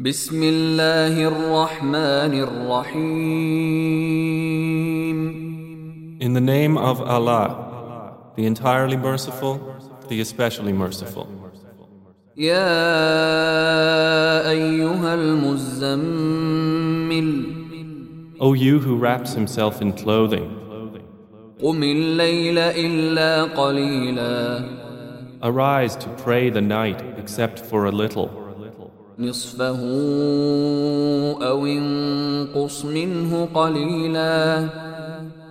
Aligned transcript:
بسم 0.00 0.42
الله 0.42 1.28
الرحمن 1.28 2.34
الرحيم 2.34 3.04
In 6.20 6.32
the 6.32 6.40
name 6.40 6.76
of 6.76 7.00
Allah, 7.00 8.32
the 8.36 8.44
entirely 8.44 8.96
merciful, 8.96 9.60
the 10.08 10.20
especially 10.20 10.72
merciful. 10.72 11.28
يا 12.36 12.80
أيها 14.50 15.14
المزمل 15.14 15.94
O 18.40 18.52
you 18.52 18.80
who 18.80 18.96
wraps 18.96 19.34
himself 19.34 19.80
in 19.80 19.92
clothing, 19.92 20.50
قم 21.62 21.82
الليل 21.82 22.58
إلا 22.58 23.42
قليلا 23.44 24.64
arise 25.42 25.94
to 25.94 26.08
pray 26.24 26.50
the 26.50 26.60
night 26.60 27.00
except 27.16 27.60
for 27.60 27.84
a 27.86 27.92
little, 27.92 28.28
نصفه 29.18 29.80
أو 31.42 31.66
انقص 31.66 32.84
منه 32.84 33.48
قليلا 33.54 34.68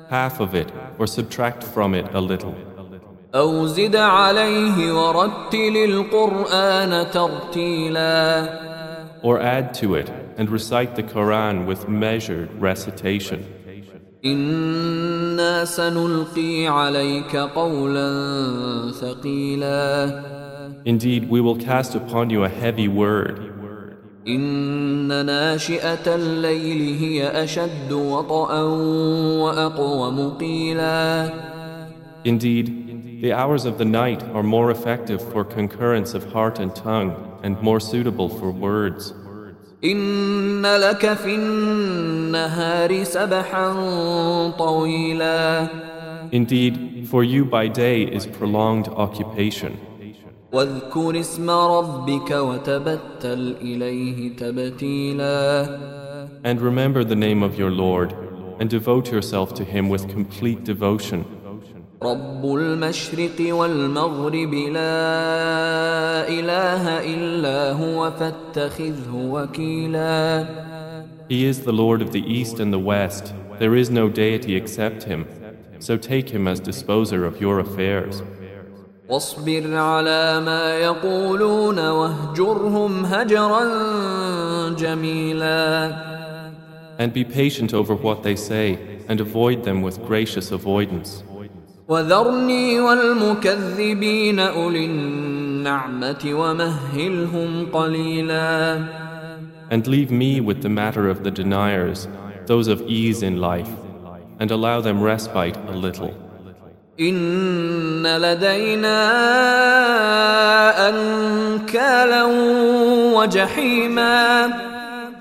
half 0.09 0.39
of 0.39 0.53
it, 0.53 0.69
or 0.99 1.07
subtract 1.07 1.63
from 1.63 1.95
it 1.95 2.07
a 2.13 2.21
little. 2.21 2.53
أو 3.35 3.65
زد 3.67 3.95
عليه 3.95 4.93
ورتل 4.93 5.77
القرآن 5.77 7.11
ترتيلا 7.11 8.45
Or 9.23 9.39
add 9.39 9.73
to 9.73 9.95
it 9.95 10.11
and 10.37 10.49
recite 10.49 10.95
the 10.95 11.03
Quran 11.03 11.65
with 11.65 11.87
measured 11.87 12.49
recitation. 12.59 13.39
إنا 14.25 15.65
سنلقي 15.65 16.67
عليك 16.67 17.35
قولا 17.35 18.11
ثقيلا 18.91 20.21
Indeed, 20.84 21.28
we 21.28 21.40
will 21.40 21.56
cast 21.56 21.94
upon 21.94 22.30
you 22.30 22.44
a 22.44 22.48
heavy 22.48 22.88
word. 22.88 23.58
إن 24.28 25.26
ناشئة 25.26 26.14
الليل 26.14 26.96
هي 27.00 27.44
أشد 27.44 27.92
وطئا 27.92 28.62
وأقوم 29.42 30.30
قيلا 30.30 31.30
Indeed, 32.24 33.20
the 33.22 33.32
hours 33.32 33.64
of 33.64 33.78
the 33.78 33.84
night 33.84 34.22
are 34.34 34.42
more 34.42 34.70
effective 34.70 35.20
for 35.32 35.44
concurrence 35.44 36.14
of 36.14 36.24
heart 36.32 36.58
and 36.58 36.74
tongue 36.74 37.14
and 37.42 37.60
more 37.62 37.80
suitable 37.80 38.28
for 38.28 38.50
words. 38.50 39.14
إن 39.84 40.66
لك 40.66 41.12
في 41.14 41.34
النهار 41.34 43.04
سبحا 43.04 43.72
طويلا 44.58 45.68
Indeed, 46.32 47.08
for 47.08 47.24
you 47.24 47.44
by 47.46 47.68
day 47.68 48.02
is 48.02 48.26
prolonged 48.26 48.88
occupation. 48.88 49.78
واذكر 50.52 51.20
اسم 51.20 51.50
ربك 51.50 52.30
وتبتل 52.30 53.56
إليه 53.60 54.36
تبتيلا 54.36 55.98
And 56.44 56.60
remember 56.60 57.04
the 57.04 57.16
name 57.16 57.42
of 57.42 57.58
your 57.58 57.70
Lord 57.70 58.14
and 58.60 58.70
devote 58.70 59.10
yourself 59.12 59.54
to 59.54 59.64
Him 59.64 59.88
with 59.88 60.08
complete 60.08 60.64
devotion. 60.64 61.24
رب 62.02 62.44
المشرق 62.44 63.54
والمغرب 63.54 64.54
لا 64.54 66.28
إله 66.28 67.14
إلا 67.14 67.72
هو 67.72 68.10
فاتخذه 68.10 69.14
وكيلا 69.14 70.46
He 71.28 71.44
is 71.44 71.60
the 71.60 71.72
Lord 71.72 72.00
of 72.00 72.12
the 72.12 72.22
East 72.22 72.58
and 72.58 72.72
the 72.72 72.78
West. 72.78 73.34
There 73.58 73.74
is 73.74 73.90
no 73.90 74.08
deity 74.08 74.54
except 74.56 75.02
Him. 75.02 75.26
So 75.78 75.96
take 75.96 76.30
Him 76.30 76.48
as 76.48 76.60
disposer 76.60 77.24
of 77.26 77.40
your 77.40 77.58
affairs. 77.58 78.22
واصبر 79.08 79.76
على 79.76 80.40
ما 80.40 80.74
يقولون 80.74 81.78
واهجرهم 81.78 83.04
هجرا 83.04 83.64
جميلا 84.78 85.92
And 86.98 87.12
be 87.12 87.24
patient 87.24 87.72
over 87.72 87.94
what 87.94 88.22
they 88.22 88.36
say 88.36 88.78
and 89.08 89.20
avoid 89.20 89.62
them 89.64 89.82
with 89.82 90.04
gracious 90.04 90.50
avoidance. 90.50 91.22
وذرني 91.88 92.80
والمكذبين 92.80 94.40
أولي 94.40 94.84
النعمة 94.84 96.24
ومهلهم 96.26 97.66
قليلا 97.72 98.84
And 99.70 99.86
leave 99.86 100.10
me 100.10 100.40
with 100.40 100.62
the 100.62 100.68
matter 100.68 101.08
of 101.08 101.24
the 101.24 101.30
deniers, 101.30 102.08
those 102.46 102.68
of 102.68 102.82
ease 102.82 103.22
in 103.22 103.40
life, 103.40 103.70
and 104.38 104.50
allow 104.50 104.80
them 104.80 105.00
respite 105.00 105.56
a 105.68 105.72
little. 105.72 106.21
إن 107.00 108.06
لدينا 108.06 108.98
أنكالا 110.88 112.24
وجحيما 113.14 114.48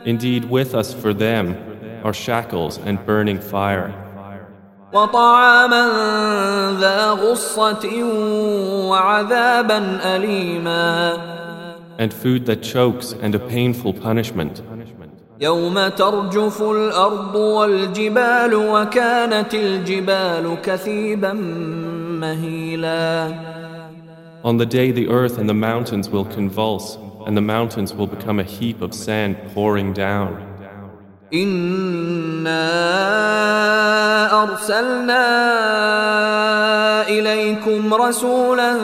Indeed, 0.05 0.45
with 0.49 0.73
us 0.73 0.93
for 0.93 1.13
them 1.13 1.57
are 2.03 2.13
shackles 2.13 2.77
and 2.77 3.05
burning 3.05 3.39
fire, 3.39 3.93
وطعاما 4.93 5.87
ذا 6.79 7.11
غصة 7.11 8.03
وعذابا 8.89 9.99
أليما 10.15 11.17
and 11.99 12.13
food 12.13 12.45
that 12.45 12.61
chokes 12.61 13.13
and 13.21 13.35
a 13.35 13.39
painful 13.39 13.93
punishment. 13.93 14.61
يوم 15.42 15.88
ترجف 15.88 16.62
الأرض 16.62 17.34
والجبال 17.34 18.54
وكانت 18.54 19.54
الجبال 19.54 20.56
كثيبا 20.62 21.32
مهيلا 22.22 23.34
On 24.44 24.56
the 24.56 24.66
day 24.66 24.92
the 24.92 25.08
earth 25.08 25.38
and 25.38 25.48
the 25.48 25.54
mountains 25.54 26.08
will 26.08 26.24
convulse, 26.24 26.96
and 27.26 27.36
the 27.36 27.46
mountains 27.56 27.92
will 27.92 28.06
become 28.06 28.38
a 28.38 28.44
heap 28.44 28.80
of 28.82 28.94
sand 28.94 29.36
pouring 29.54 29.92
down. 29.92 30.52
إنا 31.34 32.62
أرسلنا 34.42 35.28
إليكم 37.08 37.94
رسولا 37.94 38.74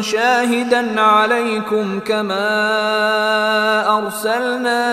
شاهدا 0.00 1.00
عليكم 1.00 2.00
كما 2.00 2.48
أرسلنا 3.98 4.84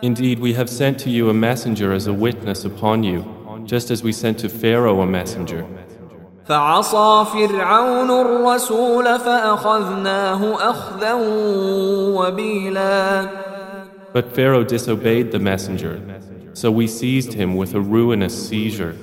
Indeed, 0.00 0.38
we 0.38 0.52
have 0.52 0.70
sent 0.70 0.98
to 1.00 1.10
you 1.10 1.28
a 1.28 1.34
messenger 1.34 1.92
as 1.92 2.06
a 2.06 2.12
witness 2.12 2.64
upon 2.64 3.02
you, 3.02 3.24
just 3.64 3.90
as 3.90 4.02
we 4.02 4.12
sent 4.12 4.38
to 4.38 4.48
Pharaoh 4.48 5.00
a 5.00 5.06
messenger. 5.06 5.66
فعصى 6.48 7.24
فرعون 7.32 8.10
الرسول 8.10 9.04
فأخذناه 9.18 10.70
أخذا 10.70 11.14
وبيلا 12.16 13.28
But 14.12 14.34
Pharaoh 14.34 14.64
disobeyed 14.64 15.32
the 15.32 15.38
messenger, 15.38 16.00
so 16.54 16.70
we 16.70 16.86
seized 16.86 17.34
him 17.34 17.56
with 17.56 17.74
a 17.74 17.80
ruinous 17.80 18.48
seizure. 18.48 18.96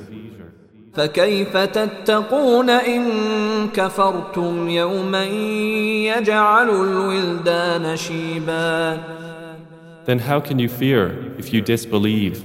فكيف 0.94 1.58
تتقون 1.58 2.70
إن 2.70 3.04
كفرتم 3.74 4.70
يوما 4.70 5.26
يجعل 6.06 6.70
الولدان 6.70 7.96
شيبا 7.96 8.98
Then 10.06 10.20
how 10.20 10.40
can 10.40 10.60
you 10.60 10.70
fear 10.70 11.34
if 11.40 11.52
you 11.52 11.62
disbelieve 11.62 12.44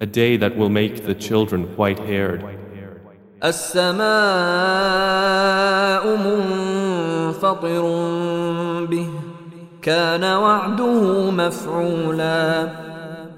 a 0.00 0.06
day 0.06 0.36
that 0.38 0.56
will 0.56 0.70
make 0.70 1.04
the 1.04 1.14
children 1.14 1.64
white 1.76 1.98
haired? 1.98 2.42
السماء 3.44 3.98
منفطر 6.16 7.82
به 8.86 9.08
كان 9.82 10.24
وعده 10.24 11.30
مفعولا 11.30 12.68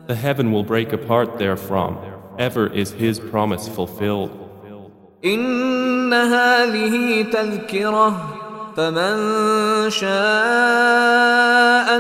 The 0.07 0.15
heaven 0.15 0.51
will 0.53 0.65
break 0.65 0.93
apart 0.93 1.39
therefrom. 1.39 1.97
Ever 2.39 2.67
is 2.73 2.93
his 2.93 3.21
promise 3.21 3.69
fulfilled. 3.69 4.31
إن 5.25 6.13
هذه 6.13 7.23
تذكرة 7.23 8.37
فمن 8.77 9.91
شاء 9.91 10.11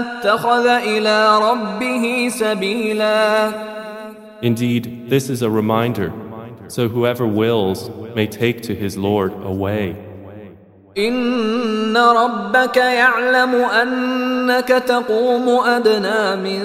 اتخذ 0.00 0.66
إلى 0.66 1.38
ربه 1.38 2.28
سبيلا 2.28 3.52
Indeed, 4.42 5.10
this 5.10 5.28
is 5.28 5.42
a 5.42 5.50
reminder, 5.50 6.12
so 6.68 6.88
whoever 6.88 7.26
wills 7.26 7.90
may 8.14 8.26
take 8.26 8.62
to 8.62 8.74
his 8.74 8.96
Lord 8.96 9.32
a 9.44 9.52
way. 9.52 9.96
إن 10.97 11.97
ربك 11.97 12.77
يعلم 12.77 13.55
أنك 13.55 14.67
تقوم 14.67 15.49
أدنى 15.49 16.35
من 16.35 16.63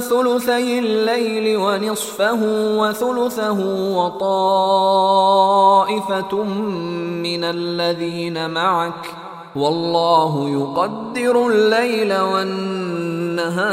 ثلثي 0.00 0.78
الليل 0.78 1.56
ونصفه 1.56 2.38
وثلثه 2.78 3.60
وطائفة 3.96 5.22
من 7.22 7.44
الذين 7.44 8.50
معك 8.50 9.14
والله 9.56 10.48
يقدر 10.48 11.46
الليل 11.46 12.20
والنهار 12.20 13.72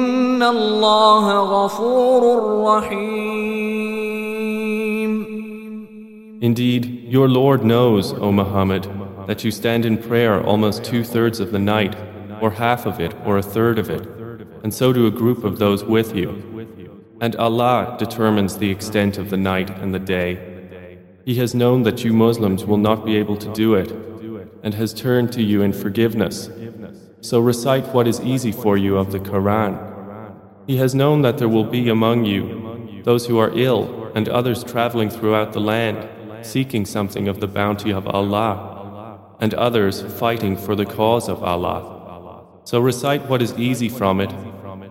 ان 0.40 0.42
الله 0.42 1.26
غفور 1.40 2.22
رحيم 2.64 3.56
Indeed, 6.42 6.82
your 7.08 7.28
Lord 7.28 7.64
knows, 7.64 8.12
O 8.12 8.30
Muhammad, 8.30 8.84
that 9.26 9.42
you 9.42 9.50
stand 9.50 9.86
in 9.86 9.96
prayer 9.96 10.34
almost 10.42 10.84
two 10.84 11.02
thirds 11.02 11.40
of 11.40 11.50
the 11.50 11.58
night 11.58 11.96
or 12.42 12.50
half 12.50 12.84
of 12.84 13.00
it, 13.00 13.12
or 13.24 13.38
a 13.38 13.42
third 13.42 13.78
of 13.78 13.88
it, 13.88 14.06
and 14.62 14.72
so 14.72 14.92
do 14.92 15.06
a 15.06 15.10
group 15.22 15.44
of 15.44 15.58
those 15.58 15.82
with 15.82 16.14
you. 16.14 16.28
And 17.22 17.34
Allah 17.36 17.96
determines 17.98 18.58
the 18.58 18.70
extent 18.70 19.16
of 19.16 19.30
the 19.30 19.38
night 19.38 19.70
and 19.70 19.94
the 19.94 19.98
day. 20.18 20.30
He 21.24 21.36
has 21.36 21.54
known 21.54 21.82
that 21.84 22.04
you 22.04 22.12
Muslims 22.12 22.66
will 22.66 22.82
not 22.88 23.06
be 23.06 23.16
able 23.16 23.38
to 23.38 23.50
do 23.54 23.74
it, 23.74 23.90
and 24.62 24.74
has 24.74 24.92
turned 24.92 25.32
to 25.32 25.42
you 25.42 25.62
in 25.62 25.72
forgiveness. 25.72 26.50
So 27.22 27.40
recite 27.40 27.86
what 27.94 28.06
is 28.06 28.20
easy 28.20 28.52
for 28.52 28.76
you 28.76 28.98
of 28.98 29.10
the 29.12 29.18
Quran. 29.18 29.89
He 30.67 30.77
has 30.77 30.95
known 30.95 31.21
that 31.21 31.37
there 31.37 31.49
will 31.49 31.63
be 31.63 31.89
among 31.89 32.25
you 32.25 33.01
those 33.03 33.25
who 33.25 33.37
are 33.39 33.51
ill 33.57 34.11
and 34.13 34.29
others 34.29 34.63
traveling 34.63 35.09
throughout 35.09 35.53
the 35.53 35.59
land, 35.59 36.07
seeking 36.45 36.85
something 36.85 37.27
of 37.27 37.39
the 37.39 37.47
bounty 37.47 37.91
of 37.91 38.07
Allah, 38.07 39.19
and 39.39 39.53
others 39.55 40.01
fighting 40.19 40.55
for 40.55 40.75
the 40.75 40.85
cause 40.85 41.27
of 41.27 41.43
Allah. 41.43 42.43
So 42.63 42.79
recite 42.79 43.27
what 43.27 43.41
is 43.41 43.57
easy 43.57 43.89
from 43.89 44.21
it, 44.21 44.31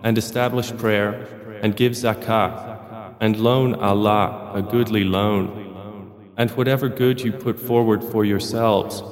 and 0.03 0.17
establish 0.17 0.75
prayer, 0.75 1.59
and 1.61 1.75
give 1.75 1.93
zakah, 1.93 3.15
and 3.21 3.37
loan 3.37 3.75
Allah 3.75 4.51
a 4.53 4.61
goodly 4.61 5.03
loan. 5.03 6.33
And 6.37 6.49
whatever 6.51 6.89
good 6.89 7.21
you 7.21 7.31
put 7.31 7.59
forward 7.59 8.03
for 8.03 8.25
yourselves, 8.25 9.03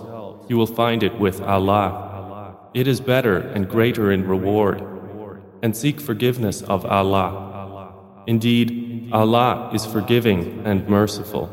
you 0.50 0.58
will 0.58 0.66
find 0.66 1.04
it 1.04 1.20
with 1.20 1.42
Allah. 1.42 2.58
It 2.74 2.88
is 2.88 3.00
better 3.00 3.38
and 3.38 3.70
greater 3.70 4.12
in 4.12 4.28
reward. 4.28 4.84
And 5.62 5.76
seek 5.76 6.00
forgiveness 6.00 6.62
of 6.62 6.86
Allah. 6.86 8.24
Indeed, 8.28 9.10
Allah 9.12 9.72
is 9.74 9.86
forgiving 9.86 10.62
and 10.66 10.88
merciful. 10.88 11.50